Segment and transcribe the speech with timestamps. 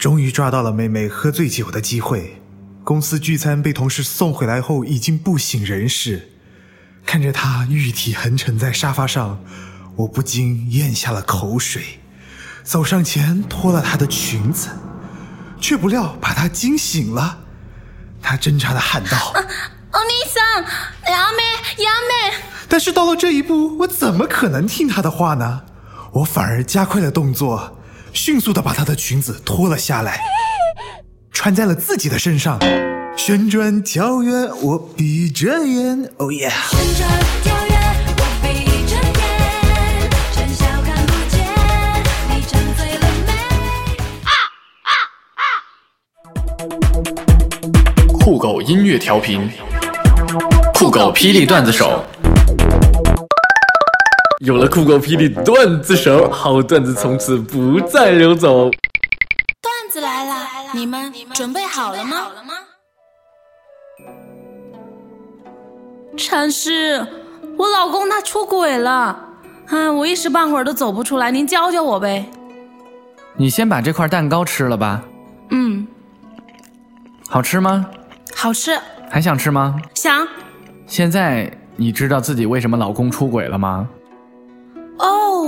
[0.00, 2.42] 终于抓到了妹妹喝醉酒的机会。
[2.84, 6.30] 公司聚餐被同事送回来后，已经不省人事。
[7.04, 9.42] 看着她玉体横沉在沙发上，
[9.96, 12.00] 我不禁咽下了口水，
[12.62, 14.68] 走上前脱了她的裙子，
[15.60, 17.38] 却不料把她惊醒了。
[18.22, 19.34] 她挣扎的喊道：“
[19.92, 20.64] お兄さん、
[21.04, 21.40] やめ、
[21.82, 22.34] やめ！”
[22.68, 25.62] 但是到了这一步，我怎么可能听她的话呢？
[26.12, 27.78] 我反而加快了动作。
[28.13, 30.21] 迅速的把她的裙子脱了下来，
[31.31, 32.59] 穿在了自己的身上。
[33.17, 36.09] 旋转跳跃，我闭着眼。
[36.17, 36.51] Oh yeah！
[36.69, 37.09] 旋转
[37.43, 37.75] 跳跃，
[38.17, 38.47] 我闭
[38.87, 39.21] 着眼，
[40.33, 41.39] 趁笑看不见，
[42.29, 43.29] 你沉醉了没？
[48.13, 49.49] 酷狗音乐调频，
[50.73, 52.03] 酷狗霹雳段子手。
[54.43, 58.71] 有了酷狗霹雳段子手， 好段子从此不再流走。
[58.71, 60.35] 段子来了，
[60.73, 62.15] 你们准备好了吗？
[66.17, 67.05] 禅师，
[67.55, 68.91] 我老公他出轨了，
[69.67, 72.25] 啊，我一时半会儿都走不出来，您教教我呗。
[73.37, 75.03] 你先把这块蛋糕吃了吧。
[75.51, 75.87] 嗯，
[77.29, 77.85] 好吃吗？
[78.35, 78.71] 好吃。
[79.07, 79.79] 还想吃吗？
[79.93, 80.27] 想。
[80.87, 83.87] 现在你知道自己为什么老公出轨了吗？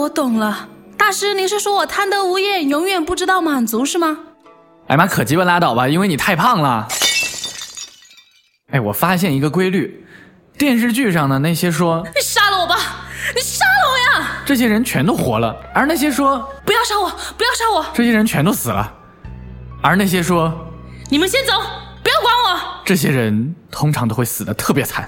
[0.00, 4.18] 哦，我懂了，大师，您是说我贪得无厌，永远不知道满足是吗？
[4.86, 6.88] 哎妈，可鸡巴拉倒吧，因为你太胖了。
[8.72, 10.06] 哎，我发现一个规律，
[10.56, 12.76] 电视剧上的那些说你杀了我吧，
[13.34, 18.90] 你杀了我呀，这些人全都活了，而那些说不要杀我，不要杀我，这些人全都死了，
[19.82, 20.50] 而那些说
[21.10, 21.52] 你们先走，
[22.02, 25.06] 不要管我，这些人通常都会死的特别惨。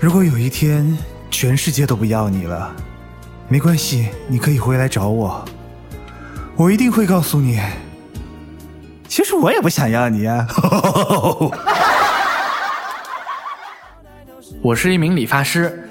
[0.00, 0.96] 如果有一天
[1.28, 2.72] 全世界都不要你了，
[3.48, 5.44] 没关系，你可以回来找我，
[6.56, 7.60] 我一定会告诉你。
[9.08, 10.46] 其实我也不想要你啊。
[14.62, 15.88] 我是一名理发师，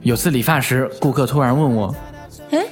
[0.00, 1.94] 有次理发时，顾客突然问我
[2.52, 2.64] ：“哎，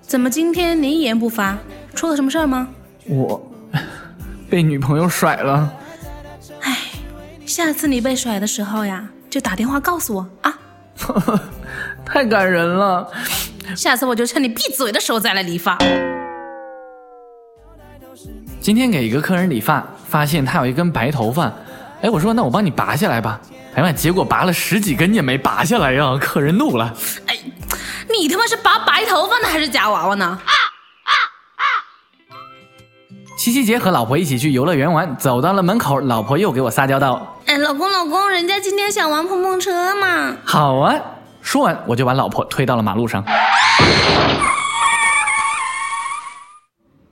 [0.00, 1.58] 怎么今天你一言不发？
[1.94, 2.68] 出了什么事儿吗？”
[3.06, 3.52] 我
[4.48, 5.70] 被女朋友甩了。
[6.60, 6.78] 哎，
[7.44, 9.10] 下次你被甩的时候呀。
[9.32, 10.52] 就打电话告诉我啊！
[12.04, 13.10] 太感人了，
[13.74, 15.78] 下次我就趁你闭嘴的时候再来理发。
[18.60, 21.50] 今天给一个客人理发，发现他有一根白头发，
[22.02, 23.40] 哎，我说那我帮你拔下来吧。
[23.74, 26.14] 哎呀，结果拔了十几根也没拔下来呀！
[26.20, 26.94] 客人怒了，
[27.26, 27.34] 哎，
[28.10, 30.26] 你他妈是拔白头发呢还是夹娃娃呢？
[30.26, 30.52] 啊
[33.38, 40.98] 七夕节和老婆一起去游乐园玩，走到了门口，老婆又给我撒娇道：“哎，老公老公，人家今天想玩碰碰车嘛。”好啊，
[41.42, 43.22] 说完我就把老婆推到了马路上。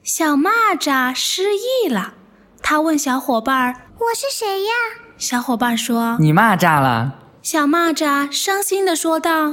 [0.03, 2.15] 小蚂蚱失忆了，
[2.63, 4.71] 他问小伙伴：“我是谁呀？”
[5.19, 9.53] 小伙伴说：“你蚂蚱了。”小蚂蚱伤心的说道：“嗯，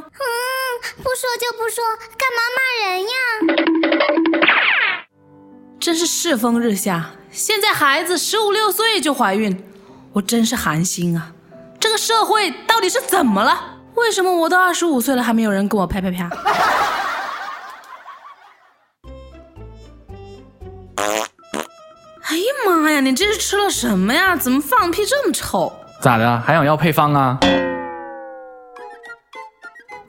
[0.95, 1.83] 不说就不说，
[2.15, 3.09] 干嘛骂人呀？”
[5.81, 9.61] 真是世风日下，现在孩子十五六岁就怀孕，
[10.17, 11.31] 我真是寒心啊！
[11.79, 13.55] 这个社会到底是怎么了？
[13.93, 16.27] 为什么我都二十五岁了，还没有人跟我啪啪啪？
[22.23, 24.35] 哎呀妈呀，你这是吃了什么呀？
[24.35, 25.71] 怎么放屁这么臭？
[26.01, 26.39] 咋的？
[26.39, 27.37] 还想要配方啊？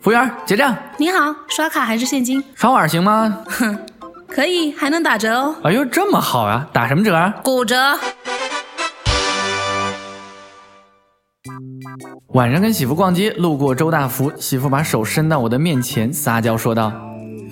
[0.01, 0.75] 服务员结账。
[0.97, 2.43] 你好，刷卡还是现金？
[2.55, 3.45] 刷碗行吗？
[3.47, 3.79] 哼。
[4.29, 5.55] 可以，还能打折哦！
[5.65, 6.67] 哎呦，这么好啊！
[6.73, 7.33] 打什么折？
[7.43, 7.99] 骨折。
[12.35, 16.93] 晚上跟媳妇逛街，路过周大福，媳妇把手伸到我的面前，撒娇说道：“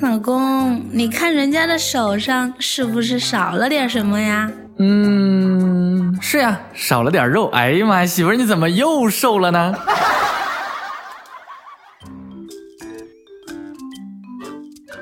[0.01, 7.49] 老公，你看人家的手上是不是少了点什么呀？”“嗯，是呀，少了点肉。
[7.57, 9.75] ”“哎呀妈呀，媳妇你怎么又瘦了呢？”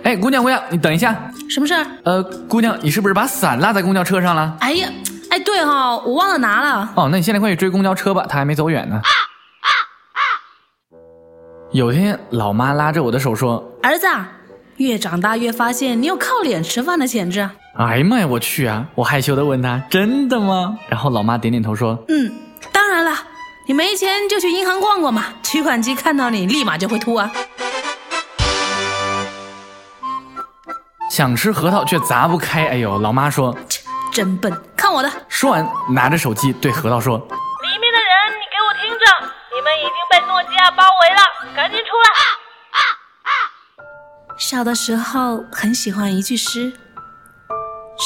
[0.04, 1.16] 哎，姑娘，姑娘，你等一下，
[1.48, 1.84] 什么事儿？
[2.04, 4.56] 呃，姑娘，你是不是把伞落在公交车上了？
[4.60, 4.88] 哎呀，
[5.34, 6.88] 哎，对哈，我忘了拿了。
[6.94, 8.94] 哦，那你现在快去追公交车吧，他还没走远呢。
[8.94, 9.68] 啊啊
[10.12, 10.22] 啊
[11.72, 14.06] 有天，老妈拉着我的手说：“儿子，
[14.76, 18.86] 越长大越发现你有靠脸吃饭的潜质。”哎呀妈呀，我去啊！
[18.94, 22.32] 我害羞的问他：“真的吗？”然后老妈点点头说：“嗯，
[22.70, 23.10] 当然了，
[23.66, 27.28] 你没钱就去银行逛逛嘛，取款机看到你立马就会吐啊。”
[31.10, 33.00] 想吃核桃却砸不开，哎呦！
[33.00, 33.56] 老妈说
[34.14, 39.04] ：“真笨，看我的！”说完，拿着手机对核桃说：“里面的人，你给我听着，
[39.52, 42.22] 你们已经被诺基亚包围了，赶紧出来！”啊
[42.70, 42.80] 啊
[43.24, 43.30] 啊
[44.38, 46.72] 小的时候很喜欢一句诗：“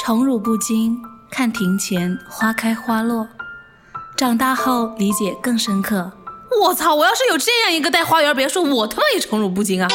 [0.02, 0.98] 宠辱不惊，
[1.30, 3.28] 看庭前花开花落。”
[4.16, 6.10] 长大后理解更深刻。
[6.62, 6.94] 我操！
[6.94, 9.88] 我要是有这样一个带花园别墅，我他妈也宠辱不惊啊！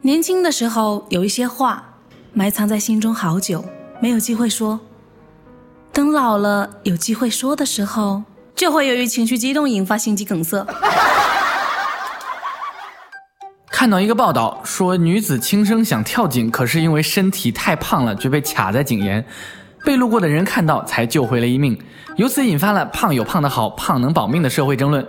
[0.00, 1.93] 年轻的时候有一些话
[2.36, 3.64] 埋藏在心中好久，
[4.00, 4.80] 没有机会说。
[5.92, 8.24] 等老了有机会说的时候，
[8.56, 10.66] 就会由于情绪激动引发心肌梗塞。
[13.70, 19.24] 看到一个报道说，女子轻生想跳井，可是因为身体太胖了，就被卡在井沿，
[19.84, 21.78] 被路过的人看到才救回了一命，
[22.16, 25.06] 由此引发了“胖有胖的好，胖能保命”的社会争论。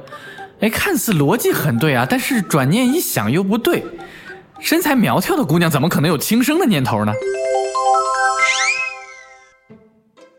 [0.60, 3.84] 哎，看似逻辑很对啊，但是转念一想又不对，
[4.60, 7.14] 身材苗条的姑娘怎么可能有轻生的念头呢？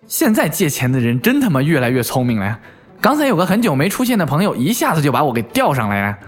[0.08, 2.58] 现在借钱的人真他妈越来越聪明了呀！
[3.00, 6.18] 刚才有个很久没出现的朋友，一下子就把我给钓上来了。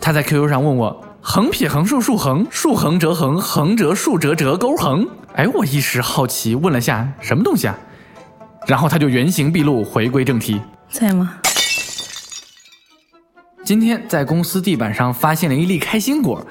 [0.00, 5.06] 他在 QQ 上问我：横撇横竖竖横，竖横折横，横折竖折折钩横。
[5.34, 7.78] 哎，我一时好奇问了下什么东西啊，
[8.66, 10.60] 然后他就原形毕露，回归正题。
[10.90, 11.36] 在吗？
[13.62, 16.44] 今天在公司地板上发现了一粒开心果，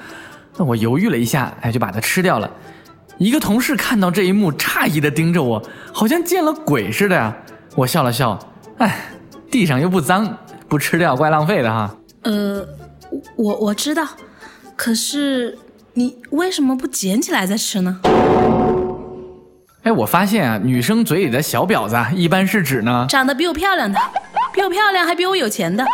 [0.56, 2.50] 那我犹豫了一下，哎，就把它吃掉了。
[3.18, 5.62] 一个同事看到这一幕，诧异的盯着我，
[5.92, 7.34] 好像见了鬼似的呀。
[7.74, 8.38] 我笑了笑，
[8.78, 9.00] 哎，
[9.50, 10.38] 地上又不脏，
[10.68, 11.94] 不吃掉怪浪费的哈。
[12.22, 12.66] 呃，
[13.36, 14.06] 我我知道，
[14.74, 15.56] 可是
[15.94, 18.00] 你为什么不捡起来再吃呢？
[19.82, 23.98] 哎，我发现啊，女生嘴里的小婊子啊一般是指呢，长得比我漂亮的，
[24.52, 25.84] 比我漂亮还比我有钱的，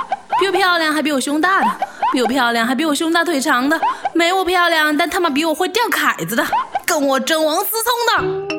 [0.40, 1.66] 比我漂亮还比我胸大的，
[2.16, 3.78] 比我漂亮还比我胸大腿长的，
[4.14, 6.42] 没我漂亮但他妈比我会钓凯子的，
[6.86, 8.56] 跟我争王思聪的。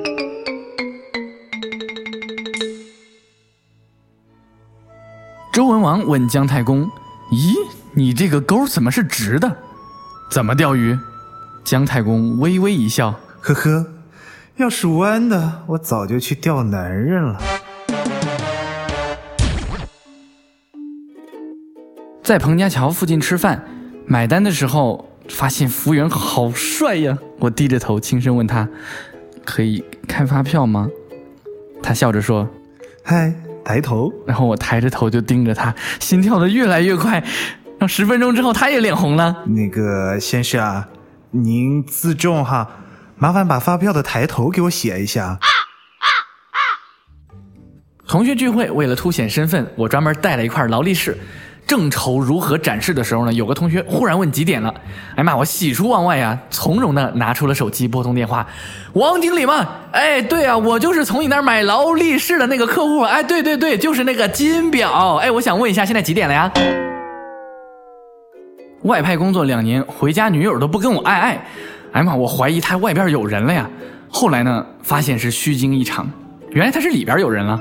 [5.51, 6.87] 周文王问姜太公
[7.33, 7.55] ：“咦，
[7.95, 9.57] 你这个钩怎么是直的？
[10.29, 10.95] 怎么钓鱼？”
[11.65, 13.87] 姜太公微微一笑，呵呵，
[14.57, 17.39] 要是弯的，我早就去钓男人了。
[22.27, 23.63] 在彭家桥附近吃饭，
[24.05, 27.17] 买单的时候发现服务员好帅呀！
[27.39, 28.67] 我低着头轻声问他
[29.45, 30.89] ：“可以开发票吗？”
[31.81, 32.45] 他笑着说
[33.01, 33.33] 嗨，
[33.63, 37.13] 抬头，：“然后我抬着头就盯着他，心跳的越来越快。
[37.21, 39.45] 然后十分钟之后，他也脸红了。
[39.45, 40.89] 那个先生啊，
[41.31, 42.69] 您自重哈，
[43.15, 45.39] 麻烦把发票的抬头给我写一下。
[48.05, 51.17] 同学聚会，为了凸显身份，我专门带了一块劳力士。
[51.67, 54.73] 正愁如何展示的时候呢，有个同学忽然问几点了。
[55.11, 58.47] 哎呀妈，我喜出望外呀，从容的拿出了手机拨通电话。
[58.93, 59.67] 王经理吗？
[59.91, 63.01] 哎，对啊，我就是从你那儿买劳力士的那个客户。
[63.01, 65.17] 哎，对对对，就是那个金表。
[65.17, 66.49] 哎，我想问一下，现在几点了呀？
[68.83, 71.45] 外派工作两年，回家女友都不跟我爱爱。
[71.91, 73.69] 哎呀妈，我怀疑他外边有人了呀。
[74.09, 76.09] 后来呢，发现是虚惊一场，
[76.51, 77.59] 原来他是里边有人了。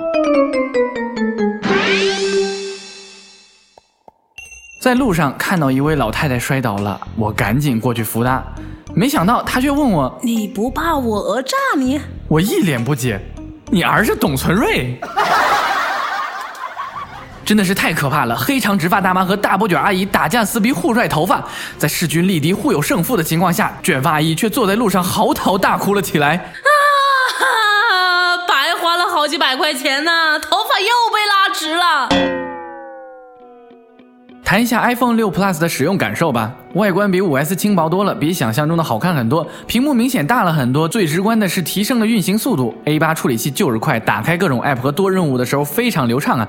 [4.97, 8.43] 路上看到一位老太太摔倒了，我赶紧过去扶她，
[8.95, 12.01] 没想到她却问我，你不怕我讹诈你？
[12.29, 13.21] 我一脸不解
[13.71, 14.99] ：“你儿是董存瑞？”
[17.45, 18.37] 真的是太可怕了！
[18.37, 21.45] 黑长直发大妈和大波卷阿姨打架撕逼互拽头发，
[21.79, 26.35] 在势均力敌、互有胜负的情况下，卷发阿姨却坐在路上嚎啕大哭了起来。
[26.35, 26.43] 啊！
[28.49, 32.09] 白花了好几百块钱呢，头发又被拉直了。
[34.47, 36.55] 谈一下 iPhone 6 Plus 的使用感受吧。
[36.75, 40.87] 外观比 5S 轻薄多了，比想象中的好看很多，屏幕明显大了很多。
[40.87, 46.49] 最直观的是提升了运行速度，A8 处理器就是快，打开各种 App 和多任务的时候非常流畅啊。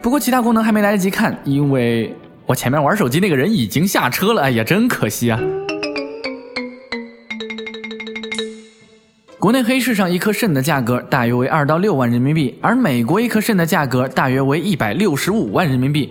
[0.00, 2.16] 不过其他功能还没来得及看，因为
[2.46, 4.40] 我前面玩手机那个人已经下车了。
[4.40, 5.38] 哎呀，真可惜啊！
[9.38, 16.10] 国内黑市上一颗肾的价格大约为二到六万人民币，而美国一颗肾的价格大约为一百六十五万人民币。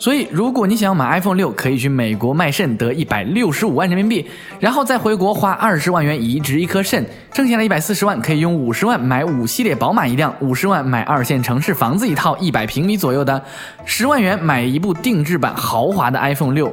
[0.00, 4.24] 所以，如果你想要买 iPhone 六，可以去美国卖肾得一百六十五万人民币，
[4.60, 13.42] 然后再回国花二十万元移植一颗肾，剩下的一百四十万可以用五十万买五系列宝马一辆，五十万买二线城市房子一套一百平米左右的，
[13.84, 16.72] 十万元买一部定制版豪华的 iPhone 六，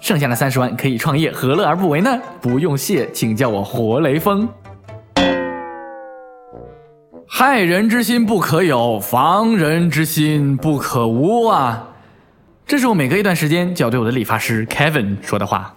[0.00, 2.18] 剩下的三十万可以创业，何乐而不为呢？
[2.40, 4.48] 不用谢，请叫我活雷锋。
[7.28, 11.90] 害人之心不可有，防人之心不可无啊！
[12.66, 15.74] 这是我每隔一段时间就要对我的理发师 Kevin 说的话。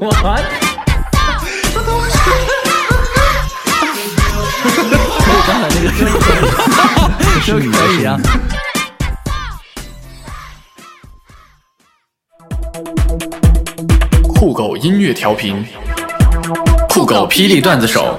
[0.00, 0.10] 我。
[5.46, 5.88] 刚才那个
[7.46, 8.18] 都可以啊。
[14.34, 15.64] 酷狗音乐调频，
[16.88, 18.18] 酷狗霹雳段子手。